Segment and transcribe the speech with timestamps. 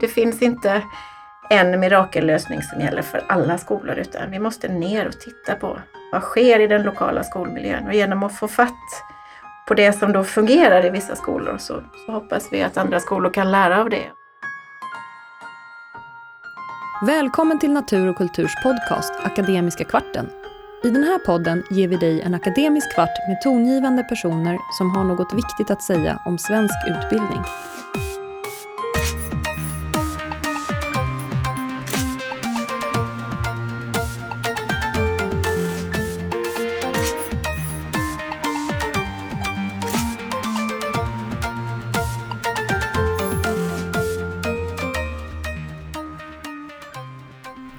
[0.00, 0.82] det finns inte
[1.50, 5.78] en mirakellösning som gäller för alla skolor utan vi måste ner och titta på
[6.12, 9.04] vad sker i den lokala skolmiljön och genom att få fatt
[9.68, 13.30] på det som då fungerar i vissa skolor så, så hoppas vi att andra skolor
[13.30, 14.06] kan lära av det.
[17.06, 20.28] Välkommen till Natur och kulturs podcast Akademiska kvarten.
[20.84, 25.04] I den här podden ger vi dig en akademisk kvart med tongivande personer som har
[25.04, 27.40] något viktigt att säga om svensk utbildning.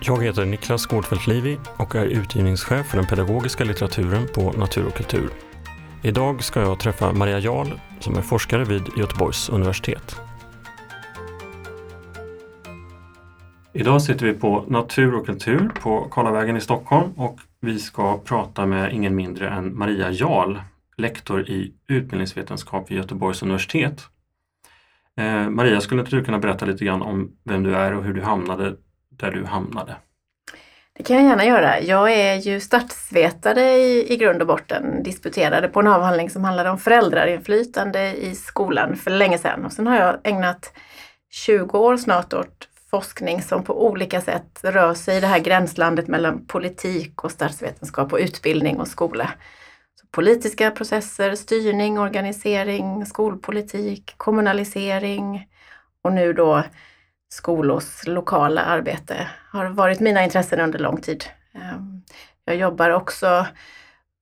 [0.05, 4.93] Jag heter Niklas Gårdfeldt Livi och är utgivningschef för den pedagogiska litteraturen på Natur och
[4.93, 5.29] kultur.
[6.02, 7.67] Idag ska jag träffa Maria Jarl
[7.99, 10.16] som är forskare vid Göteborgs universitet.
[13.73, 18.65] Idag sitter vi på Natur och kultur på Karlavägen i Stockholm och vi ska prata
[18.65, 20.57] med ingen mindre än Maria Jarl,
[20.98, 24.01] lektor i utbildningsvetenskap vid Göteborgs universitet.
[25.17, 28.13] Eh, Maria, skulle inte du kunna berätta lite grann om vem du är och hur
[28.13, 28.76] du hamnade
[29.24, 29.96] där du hamnade?
[30.98, 31.82] Det kan jag gärna göra.
[31.82, 36.70] Jag är ju statsvetare i, i grund och botten, disputerade på en avhandling som handlade
[36.70, 39.66] om föräldrarinflytande i skolan för länge sedan.
[39.66, 40.74] Och sen har jag ägnat
[41.32, 46.07] 20 år snart åt forskning som på olika sätt rör sig i det här gränslandet
[46.07, 49.32] mellan politik och statsvetenskap och utbildning och skola.
[50.01, 55.48] Så politiska processer, styrning, organisering, skolpolitik, kommunalisering
[56.04, 56.63] och nu då
[57.34, 61.26] skolors lokala arbete har varit mina intressen under lång tid.
[61.53, 62.01] Ehm,
[62.45, 63.48] jag jobbar också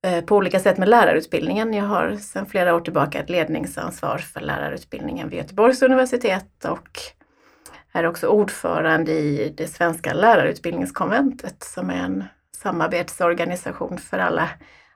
[0.06, 1.74] eh, på olika sätt med lärarutbildningen.
[1.74, 7.00] Jag har sedan flera år tillbaka ett ledningsansvar för lärarutbildningen vid Göteborgs universitet och
[7.92, 12.24] är också ordförande i det svenska lärarutbildningskonventet som är en
[12.56, 14.48] samarbetsorganisation för alla,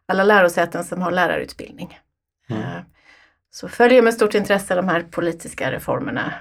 [0.06, 1.98] alla lärosäten som har lärarutbildning.
[2.50, 2.62] Mm.
[2.62, 2.82] Ehm,
[3.50, 6.32] så följer med stort intresse de här politiska reformerna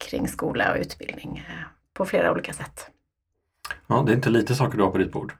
[0.00, 2.90] kring skola och utbildning eh, på flera olika sätt.
[3.86, 5.32] Ja, det är inte lite saker du har på ditt bord.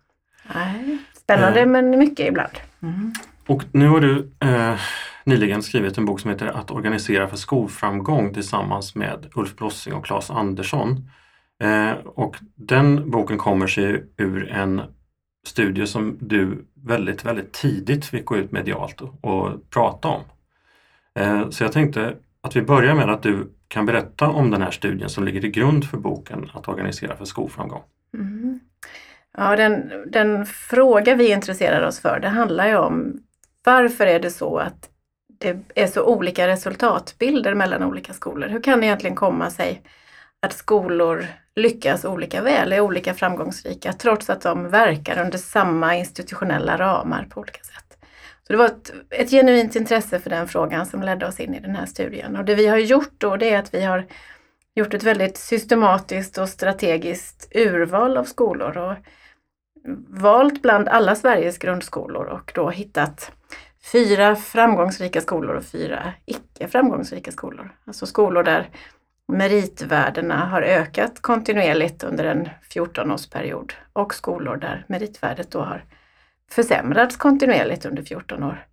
[0.54, 1.66] Nej, spännande eh.
[1.66, 2.53] men mycket ibland.
[2.82, 3.12] Mm.
[3.47, 4.81] Och nu har du eh,
[5.25, 10.04] nyligen skrivit en bok som heter Att organisera för skolframgång tillsammans med Ulf Blossing och
[10.04, 11.10] Claes Andersson.
[11.62, 14.82] Eh, och den boken kommer sig ur en
[15.47, 20.22] studie som du väldigt, väldigt tidigt fick gå ut medialt och, och prata om.
[21.15, 24.70] Eh, så jag tänkte att vi börjar med att du kan berätta om den här
[24.70, 27.82] studien som ligger till grund för boken Att organisera för skolframgång.
[28.14, 28.60] Mm.
[29.36, 33.22] Ja, den, den fråga vi intresserar oss för, det handlar ju om
[33.64, 34.88] varför är det så att
[35.41, 38.48] det är så olika resultatbilder mellan olika skolor?
[38.48, 39.82] Hur kan det egentligen komma sig
[40.41, 41.26] att skolor
[41.56, 47.41] lyckas olika väl, är olika framgångsrika trots att de verkar under samma institutionella ramar på
[47.41, 47.89] olika sätt?
[48.50, 51.60] Så det var ett, ett genuint intresse för den frågan som ledde oss in i
[51.60, 52.36] den här studien.
[52.36, 54.06] Och det vi har gjort då det är att vi har
[54.74, 58.94] gjort ett väldigt systematiskt och strategiskt urval av skolor och
[60.08, 63.32] valt bland alla Sveriges grundskolor och då hittat
[63.92, 67.70] fyra framgångsrika skolor och fyra icke framgångsrika skolor.
[67.84, 68.68] Alltså skolor där
[69.32, 75.84] meritvärdena har ökat kontinuerligt under en 14-årsperiod och skolor där meritvärdet då har
[76.52, 78.66] försämrats kontinuerligt under 14 år.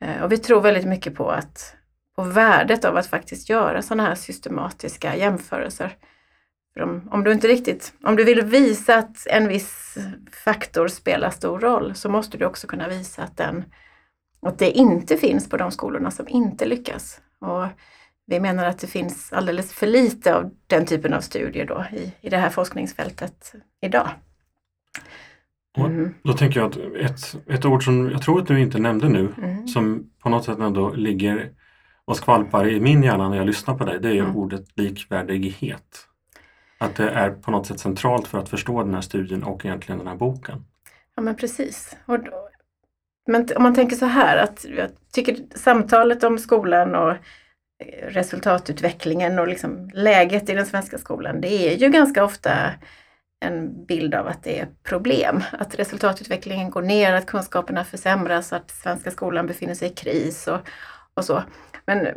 [0.00, 1.76] Eh, och vi tror väldigt mycket på, att,
[2.16, 5.96] på värdet av att faktiskt göra sådana här systematiska jämförelser.
[6.80, 9.98] Om, om, du inte riktigt, om du vill visa att en viss
[10.44, 13.64] faktor spelar stor roll så måste du också kunna visa att, den,
[14.42, 17.20] att det inte finns på de skolorna som inte lyckas.
[17.38, 17.66] Och
[18.26, 22.12] vi menar att det finns alldeles för lite av den typen av studier då i,
[22.20, 24.10] i det här forskningsfältet idag.
[25.84, 26.14] Mm.
[26.22, 29.28] Då tänker jag att ett, ett ord som jag tror att du inte nämnde nu,
[29.38, 29.68] mm.
[29.68, 31.50] som på något sätt ändå ligger
[32.04, 34.36] och skvalpar i min hjärna när jag lyssnar på dig, det är mm.
[34.36, 36.06] ordet likvärdighet.
[36.78, 39.98] Att det är på något sätt centralt för att förstå den här studien och egentligen
[39.98, 40.64] den här boken.
[41.16, 41.96] Ja men precis.
[42.06, 42.48] Och då,
[43.26, 47.16] men om man tänker så här att jag tycker samtalet om skolan och eh,
[48.08, 52.50] resultatutvecklingen och liksom läget i den svenska skolan, det är ju ganska ofta
[53.46, 55.42] en bild av att det är problem.
[55.52, 60.60] Att resultatutvecklingen går ner, att kunskaperna försämras, att svenska skolan befinner sig i kris och,
[61.14, 61.42] och så.
[61.86, 62.08] Men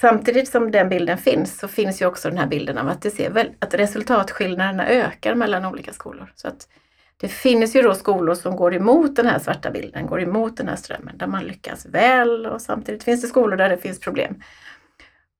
[0.00, 3.10] samtidigt som den bilden finns så finns ju också den här bilden av att, det
[3.10, 6.32] ser väl, att resultatskillnaderna ökar mellan olika skolor.
[6.34, 6.68] Så att
[7.16, 10.68] det finns ju då skolor som går emot den här svarta bilden, går emot den
[10.68, 14.42] här strömmen, där man lyckas väl och samtidigt finns det skolor där det finns problem.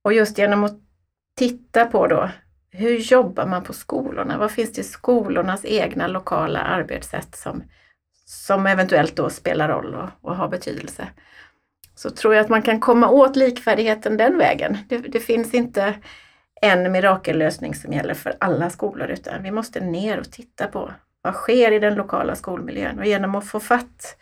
[0.03, 0.79] Och just genom att
[1.37, 2.31] titta på då
[2.75, 4.39] hur jobbar man på skolorna?
[4.39, 7.63] Vad finns det i skolornas egna lokala arbetssätt som,
[8.27, 11.09] som eventuellt då spelar roll och, och har betydelse?
[11.95, 14.79] Så tror jag att man kan komma åt likvärdigheten den vägen.
[14.89, 15.95] Det, det finns inte
[16.61, 20.91] en mirakellösning som gäller för alla skolor utan vi måste ner och titta på
[21.23, 24.17] vad sker i den lokala skolmiljön och genom att få fatt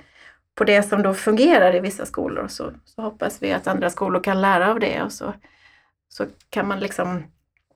[0.55, 4.23] på det som då fungerar i vissa skolor så, så hoppas vi att andra skolor
[4.23, 5.35] kan lära av det och så,
[6.09, 7.23] så kan man liksom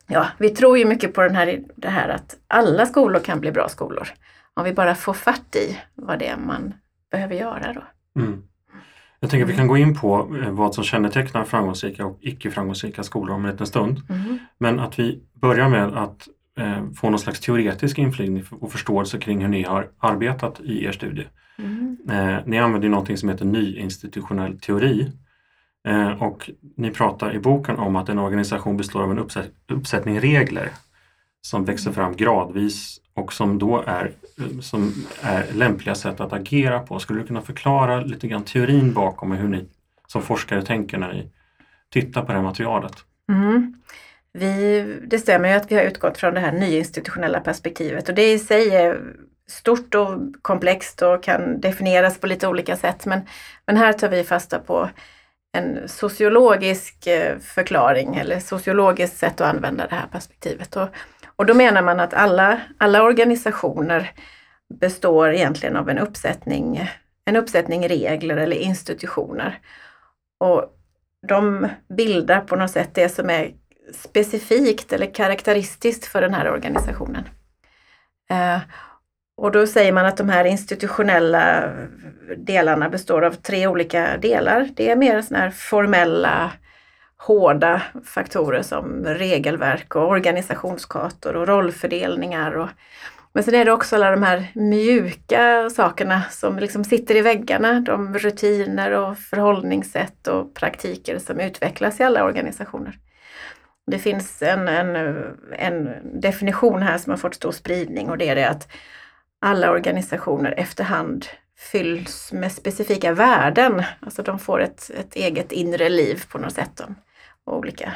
[0.07, 3.53] Ja, vi tror ju mycket på den här, det här att alla skolor kan bli
[3.53, 4.09] bra skolor.
[4.55, 6.75] Om vi bara får fatt i vad det är man
[7.11, 7.83] behöver göra då.
[8.21, 8.43] Mm.
[9.21, 9.61] Jag tänker att vi mm.
[9.61, 13.51] kan gå in på eh, vad som kännetecknar framgångsrika och icke framgångsrika skolor om en
[13.51, 14.03] liten stund.
[14.09, 14.39] Mm.
[14.59, 19.41] Men att vi börjar med att eh, få någon slags teoretisk inflygning och förståelse kring
[19.41, 21.27] hur ni har arbetat i er studie.
[21.59, 21.97] Mm.
[22.11, 25.13] Eh, ni använder någonting som heter nyinstitutionell teori.
[25.87, 30.21] Eh, och ni pratar i boken om att en organisation består av en uppsätt, uppsättning
[30.21, 30.71] regler
[31.41, 34.13] som växer fram gradvis och som då är,
[34.61, 34.93] som
[35.23, 36.99] är lämpliga sätt att agera på.
[36.99, 39.65] Skulle du kunna förklara lite grann teorin bakom hur ni
[40.07, 41.31] som forskare tänker när ni
[41.91, 42.95] tittar på det här materialet?
[43.29, 43.75] Mm.
[44.33, 48.33] Vi, det stämmer ju att vi har utgått från det här nyinstitutionella perspektivet och det
[48.33, 49.01] i sig är
[49.49, 53.07] stort och komplext och kan definieras på lite olika sätt.
[53.07, 53.21] Men,
[53.67, 54.91] men här tar vi fasta på
[55.57, 60.77] en sociologisk eh, förklaring eller sociologiskt sätt att använda det här perspektivet.
[60.77, 60.89] Och,
[61.37, 64.11] och då menar man att alla, alla organisationer
[64.81, 66.91] består egentligen av en uppsättning,
[67.25, 69.59] en uppsättning regler eller institutioner.
[70.39, 70.65] Och
[71.29, 73.53] de bildar på något sätt det som är
[73.95, 77.29] specifikt eller karaktäristiskt för den här organisationen.
[78.31, 78.59] Eh,
[79.37, 81.73] och då säger man att de här institutionella
[82.37, 84.69] delarna består av tre olika delar.
[84.77, 86.53] Det är mer sådana här formella,
[87.17, 92.57] hårda faktorer som regelverk och organisationskartor och rollfördelningar.
[92.57, 92.69] Och,
[93.33, 97.81] men sen är det också alla de här mjuka sakerna som liksom sitter i väggarna.
[97.81, 102.99] De rutiner och förhållningssätt och praktiker som utvecklas i alla organisationer.
[103.91, 104.97] Det finns en, en,
[105.59, 105.89] en
[106.21, 108.69] definition här som har fått stor spridning och det är det att
[109.41, 111.27] alla organisationer efterhand
[111.59, 113.83] fylls med specifika värden.
[114.01, 116.83] Alltså de får ett, ett eget inre liv på något sätt.
[117.45, 117.93] Och olika,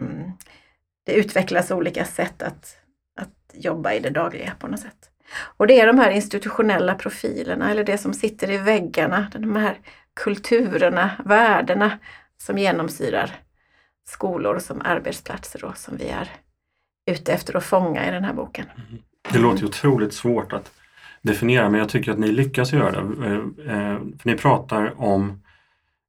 [0.00, 0.32] mm,
[1.04, 2.76] det utvecklas olika sätt att,
[3.16, 5.10] att jobba i det dagliga på något sätt.
[5.56, 9.78] Och det är de här institutionella profilerna eller det som sitter i väggarna, de här
[10.14, 11.98] kulturerna, värdena
[12.38, 13.40] som genomsyrar
[14.04, 16.30] skolor som arbetsplatser då, som vi är
[17.06, 18.66] ute efter att fånga i den här boken.
[18.76, 19.02] Mm.
[19.32, 20.72] Det låter ju otroligt svårt att
[21.22, 23.26] definiera men jag tycker att ni lyckas göra det.
[23.26, 25.42] Eh, eh, för ni pratar om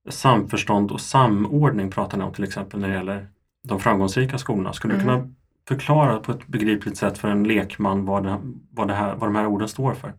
[0.09, 3.27] samförstånd och samordning pratar ni om till exempel när det gäller
[3.63, 4.73] de framgångsrika skolorna.
[4.73, 5.05] Skulle mm.
[5.05, 5.33] du kunna
[5.67, 8.37] förklara på ett begripligt sätt för en lekman vad, det,
[8.71, 10.13] vad, det här, vad de här orden står för?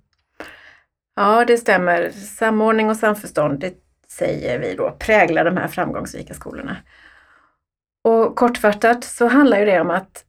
[1.17, 2.11] Ja, det stämmer.
[2.11, 3.75] Samordning och samförstånd, det
[4.09, 6.77] säger vi då, präglar de här framgångsrika skolorna.
[8.05, 10.25] Och kortfattat så handlar det om att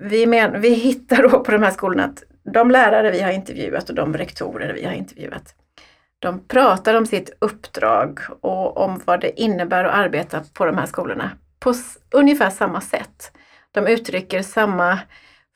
[0.00, 3.88] vi, men, vi hittar då på de här skolorna att de lärare vi har intervjuat
[3.88, 5.54] och de rektorer vi har intervjuat,
[6.18, 10.86] de pratar om sitt uppdrag och om vad det innebär att arbeta på de här
[10.86, 11.74] skolorna på
[12.10, 13.32] ungefär samma sätt.
[13.70, 14.98] De uttrycker samma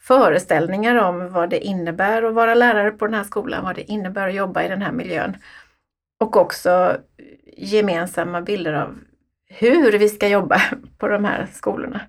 [0.01, 4.29] föreställningar om vad det innebär att vara lärare på den här skolan, vad det innebär
[4.29, 5.37] att jobba i den här miljön.
[6.21, 6.97] Och också
[7.57, 8.99] gemensamma bilder av
[9.49, 10.63] hur vi ska jobba
[10.99, 12.01] på de här skolorna.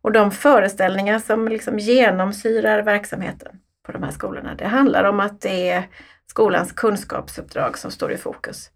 [0.00, 5.40] Och de föreställningar som liksom genomsyrar verksamheten på de här skolorna, det handlar om att
[5.40, 5.88] det är
[6.26, 8.70] skolans kunskapsuppdrag som står i fokus.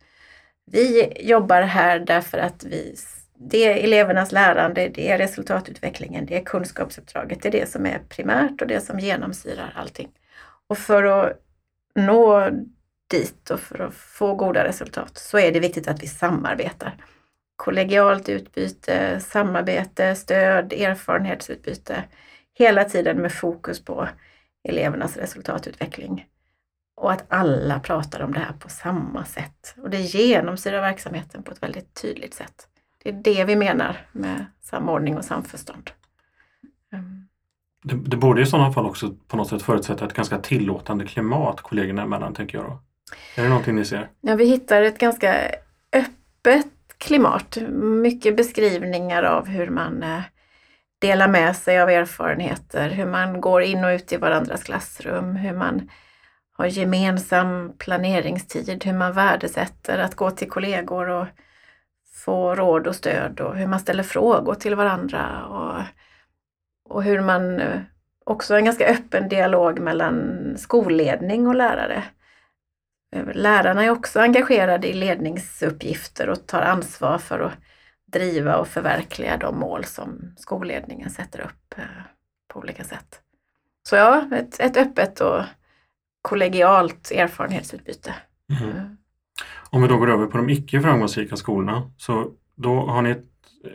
[0.66, 2.96] Vi jobbar här därför att vi,
[3.38, 7.98] det är elevernas lärande, det är resultatutvecklingen, det är kunskapsuppdraget, det är det som är
[8.08, 10.08] primärt och det som genomsyrar allting.
[10.66, 11.38] Och för att
[11.94, 12.50] nå
[13.10, 16.96] dit och för att få goda resultat så är det viktigt att vi samarbetar
[17.62, 22.04] kollegialt utbyte, samarbete, stöd, erfarenhetsutbyte.
[22.54, 24.08] Hela tiden med fokus på
[24.68, 26.26] elevernas resultatutveckling.
[26.96, 29.74] Och att alla pratar om det här på samma sätt.
[29.82, 32.68] Och det genomsyrar verksamheten på ett väldigt tydligt sätt.
[33.02, 35.90] Det är det vi menar med samordning och samförstånd.
[36.92, 37.28] Mm.
[37.84, 41.60] Det, det borde i sådana fall också på något sätt förutsätta ett ganska tillåtande klimat
[41.60, 42.66] kollegorna emellan, tänker jag.
[42.66, 42.78] Då.
[43.36, 44.08] Är det någonting ni ser?
[44.20, 45.34] Ja, vi hittar ett ganska
[45.92, 46.66] öppet
[47.02, 47.58] klimat.
[48.02, 50.22] Mycket beskrivningar av hur man eh,
[51.00, 55.52] delar med sig av erfarenheter, hur man går in och ut i varandras klassrum, hur
[55.52, 55.90] man
[56.52, 61.26] har gemensam planeringstid, hur man värdesätter att gå till kollegor och
[62.24, 65.82] få råd och stöd och hur man ställer frågor till varandra och,
[66.94, 67.82] och hur man också
[68.24, 72.04] också en ganska öppen dialog mellan skolledning och lärare.
[73.34, 77.52] Lärarna är också engagerade i ledningsuppgifter och tar ansvar för att
[78.12, 81.74] driva och förverkliga de mål som skolledningen sätter upp
[82.48, 83.20] på olika sätt.
[83.88, 85.42] Så ja, ett, ett öppet och
[86.22, 88.14] kollegialt erfarenhetsutbyte.
[88.50, 88.70] Mm.
[88.70, 88.96] Mm.
[89.70, 93.26] Om vi då går över på de icke framgångsrika skolorna så då har ni ett,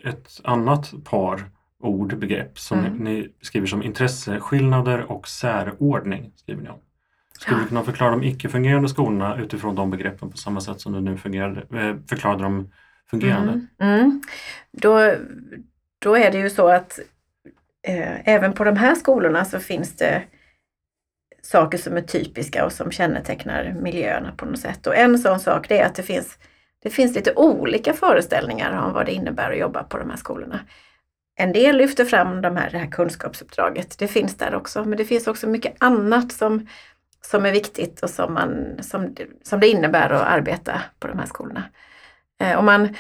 [0.04, 2.98] ett annat par ord, begrepp som mm.
[2.98, 6.34] ni skriver som intresseskillnader och särordning.
[6.36, 6.80] skriver ni om.
[7.38, 11.02] Skulle du kunna förklara de icke-fungerande skolorna utifrån de begreppen på samma sätt som du
[11.02, 12.72] nu fungerade, eh, förklarade de
[13.10, 13.52] fungerande?
[13.52, 14.00] Mm.
[14.00, 14.22] Mm.
[14.72, 15.14] Då,
[16.00, 17.00] då är det ju så att
[17.88, 20.24] eh, även på de här skolorna så finns det
[21.42, 24.88] saker som är typiska och som kännetecknar miljöerna på något sätt.
[24.88, 26.38] Och en sån sak det är att det finns,
[26.84, 30.60] det finns lite olika föreställningar om vad det innebär att jobba på de här skolorna.
[31.40, 35.06] En del lyfter fram de här, det här kunskapsuppdraget, det finns där också, men det
[35.06, 36.68] finns också mycket annat som,
[37.30, 41.26] som är viktigt och som, man, som, som det innebär att arbeta på de här
[41.26, 41.64] skolorna.
[42.42, 42.96] Eh, och man,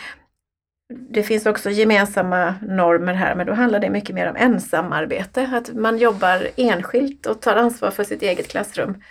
[1.09, 5.49] det finns också gemensamma normer här, men då handlar det mycket mer om ensamarbete.
[5.53, 9.01] Att man jobbar enskilt och tar ansvar för sitt eget klassrum.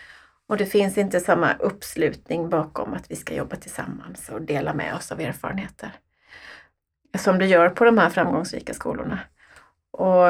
[0.49, 4.95] Och det finns inte samma uppslutning bakom att vi ska jobba tillsammans och dela med
[4.95, 5.93] oss av erfarenheter.
[7.19, 9.19] Som det gör på de här framgångsrika skolorna.
[9.91, 10.29] Och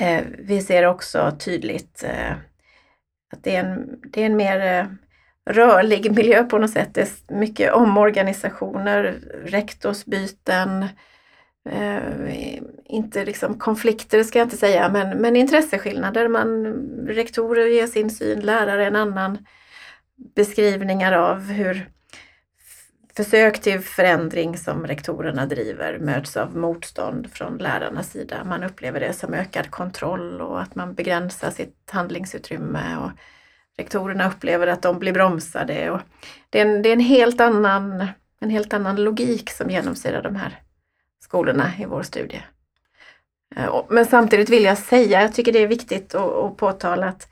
[0.00, 2.32] eh, Vi ser också tydligt eh,
[3.32, 4.86] att det är en, det är en mer eh,
[5.54, 6.94] rörlig miljö på något sätt.
[6.94, 10.82] Det är mycket omorganisationer, rektorsbyten,
[11.68, 16.28] eh, inte liksom konflikter ska jag inte säga, men, men intresseskillnader.
[16.28, 16.66] Man,
[17.08, 19.46] rektorer ger sin syn, lärare en annan.
[20.34, 21.90] Beskrivningar av hur
[23.16, 28.44] försök till förändring som rektorerna driver möts av motstånd från lärarnas sida.
[28.44, 32.96] Man upplever det som ökad kontroll och att man begränsar sitt handlingsutrymme.
[32.96, 33.10] Och,
[33.80, 35.90] rektorerna upplever att de blir bromsade.
[35.90, 36.00] Och
[36.50, 38.06] det, är en, det är en, helt annan,
[38.40, 40.60] en helt annan logik som genomsyrar de här
[41.24, 42.42] skolorna i vår studie.
[43.56, 47.28] Eh, men samtidigt vill jag säga, jag tycker det är viktigt att, att påtala att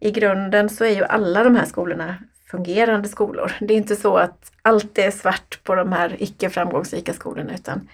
[0.00, 2.16] i grunden så är ju alla de här skolorna
[2.50, 3.52] fungerande skolor.
[3.60, 7.88] Det är inte så att allt är svart på de här icke framgångsrika skolorna utan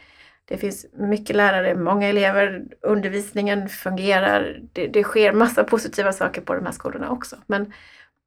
[0.49, 4.61] det finns mycket lärare, många elever, undervisningen fungerar.
[4.73, 7.37] Det, det sker massa positiva saker på de här skolorna också.
[7.47, 7.73] Men,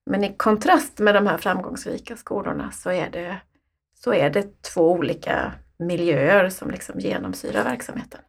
[0.06, 3.38] men i kontrast med de här framgångsrika skolorna så är det,
[4.04, 8.20] så är det två olika miljöer som liksom genomsyrar verksamheten.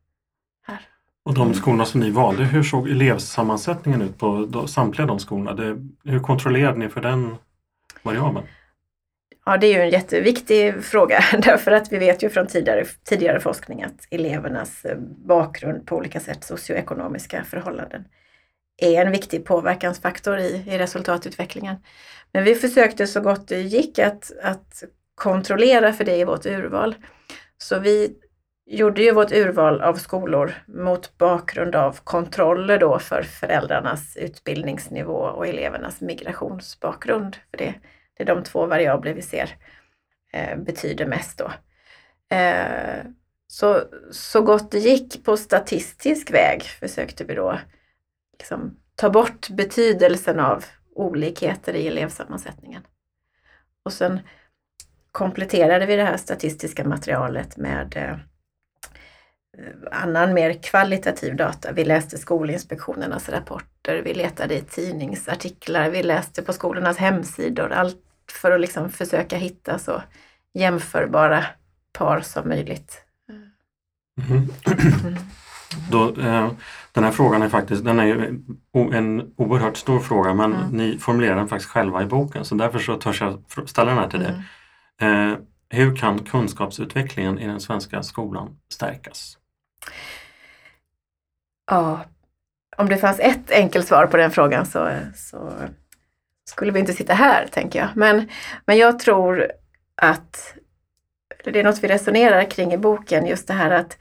[0.67, 0.81] Här.
[1.25, 5.55] Och de skolorna som ni valde, hur såg elevsammansättningen ut på samtliga de skolorna?
[5.55, 7.37] Det, hur kontrollerade ni för den
[8.03, 8.47] variabeln?
[9.47, 13.41] Ja, det är ju en jätteviktig fråga därför att vi vet ju från tidigare, tidigare
[13.41, 18.05] forskning att elevernas eh, bakgrund på olika sätt, socioekonomiska förhållanden,
[18.77, 21.77] är en viktig påverkansfaktor i, i resultatutvecklingen.
[22.33, 26.95] Men vi försökte så gott det gick att, att kontrollera för det i vårt urval.
[27.59, 28.17] Så vi
[28.71, 35.47] gjorde ju vårt urval av skolor mot bakgrund av kontroller då för föräldrarnas utbildningsnivå och
[35.47, 37.37] elevernas migrationsbakgrund.
[37.51, 37.75] För det
[38.21, 39.57] det är de två variabler vi ser
[40.33, 41.53] eh, betyder mest då.
[42.37, 43.05] Eh,
[43.47, 47.59] så, så gott det gick på statistisk väg försökte vi då
[48.39, 52.83] liksom, ta bort betydelsen av olikheter i elevsammansättningen.
[53.83, 54.21] Och sen
[55.13, 58.17] kompletterade vi det här statistiska materialet med eh,
[59.91, 61.73] annan mer kvalitativ data.
[61.73, 67.73] Vi läste Skolinspektionernas rapporter, vi letade i tidningsartiklar, vi läste på skolornas hemsidor.
[67.73, 67.97] Allt
[68.33, 70.03] för att liksom försöka hitta så
[70.55, 71.45] jämförbara
[71.93, 73.03] par som möjligt.
[73.29, 73.51] Mm.
[74.31, 75.17] Mm.
[75.91, 76.51] Då, eh,
[76.93, 78.35] den här frågan är faktiskt den är
[78.73, 80.69] en oerhört stor fråga men mm.
[80.71, 84.09] ni formulerar den faktiskt själva i boken så därför så törs jag ställa den här
[84.09, 84.43] till dig.
[84.99, 85.33] Mm.
[85.33, 85.39] Eh,
[85.69, 89.40] hur kan kunskapsutvecklingen i den svenska skolan stärkas?
[91.71, 92.05] Ja,
[92.77, 95.53] om det fanns ett enkelt svar på den frågan så, så
[96.45, 97.89] skulle vi inte sitta här, tänker jag.
[97.95, 98.29] Men,
[98.67, 99.53] men jag tror
[99.95, 100.55] att,
[101.45, 103.99] det är något vi resonerar kring i boken, just det här att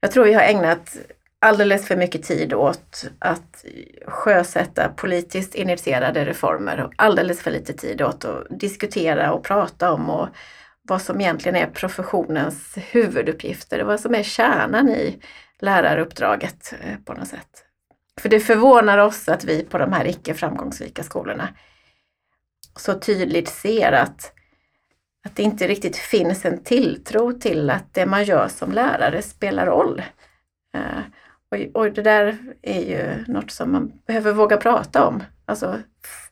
[0.00, 0.96] jag tror vi har ägnat
[1.38, 3.64] alldeles för mycket tid åt att
[4.06, 10.10] sjösätta politiskt initierade reformer och alldeles för lite tid åt att diskutera och prata om
[10.10, 10.28] och
[10.82, 15.18] vad som egentligen är professionens huvuduppgifter och vad som är kärnan i
[15.58, 17.64] läraruppdraget eh, på något sätt.
[18.20, 21.48] För det förvånar oss att vi på de här icke framgångsrika skolorna
[22.76, 24.32] så tydligt ser att,
[25.24, 29.66] att det inte riktigt finns en tilltro till att det man gör som lärare spelar
[29.66, 30.02] roll.
[30.74, 31.02] Eh,
[31.50, 35.22] och, och det där är ju något som man behöver våga prata om.
[35.44, 35.78] Alltså,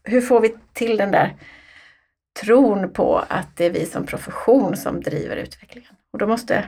[0.02, 1.37] hur får vi till den där
[2.41, 5.93] tron på att det är vi som profession som driver utvecklingen?
[6.13, 6.65] Och då måste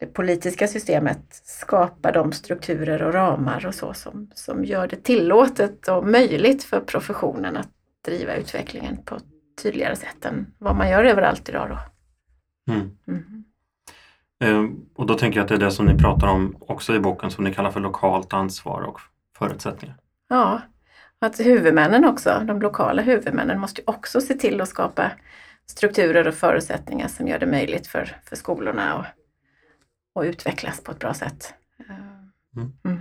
[0.00, 5.88] det politiska systemet skapa de strukturer och ramar och så som, som gör det tillåtet
[5.88, 7.68] och möjligt för professionen att
[8.04, 9.24] driva utvecklingen på ett
[9.62, 11.68] tydligare sätt än vad man gör överallt idag.
[11.68, 11.78] Då.
[12.72, 12.90] Mm.
[13.06, 13.44] Mm.
[14.94, 17.30] Och då tänker jag att det är det som ni pratar om också i boken
[17.30, 19.00] som ni kallar för lokalt ansvar och
[19.38, 19.96] förutsättningar.
[20.28, 20.60] Ja,
[21.20, 25.10] att huvudmännen också, de lokala huvudmännen måste också se till att skapa
[25.66, 29.06] strukturer och förutsättningar som gör det möjligt för, för skolorna att,
[30.14, 31.54] att utvecklas på ett bra sätt.
[32.56, 32.72] Mm.
[32.84, 32.98] Mm.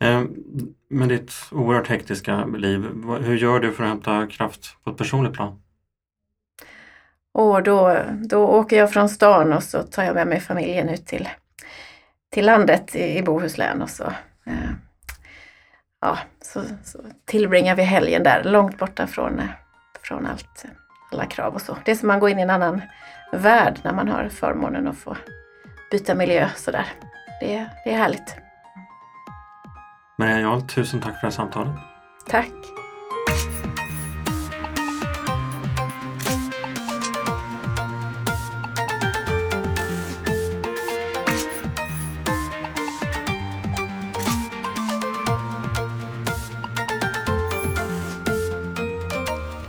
[0.00, 0.30] Eh,
[0.88, 2.86] med ditt oerhört hektiska liv,
[3.20, 5.62] hur gör du för att hämta kraft på ett personligt plan?
[7.32, 7.98] Och då,
[8.28, 11.28] då åker jag från stan och så tar jag med mig familjen ut till,
[12.30, 14.04] till landet i, i Bohuslän och så,
[14.44, 14.70] eh,
[16.02, 19.42] ja, så, så, tillbringar vi helgen där, långt borta från,
[20.02, 20.64] från allt,
[21.12, 21.76] alla krav och så.
[21.84, 22.82] Det är som man går in i en annan
[23.32, 25.16] värld när man har förmånen att få
[25.90, 26.86] byta miljö sådär.
[27.40, 28.36] Det, det är härligt.
[30.18, 31.74] Maria Jarl, tusen tack för det här samtalet.
[32.28, 32.81] Tack.